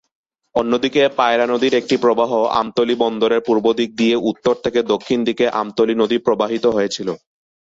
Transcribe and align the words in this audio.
অন্যদিকে, 0.55 1.01
পায়রা 1.17 1.45
নদীর 1.47 1.73
একটি 1.75 1.95
প্রবাহ 1.97 2.31
আমতলী 2.59 2.95
বন্দরের 2.95 3.41
পূর্ব 3.47 3.65
দিক 3.73 3.89
দিয়ে 3.95 4.15
উত্তর 4.31 4.55
থেকে 4.63 4.79
দক্ষিণ 4.83 5.19
দিকে 5.23 5.45
আমতলী 5.61 5.95
নদী 5.95 6.17
প্রবাহিত 6.17 6.65
হয়েছিল। 6.67 7.07